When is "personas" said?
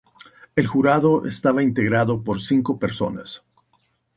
2.79-3.43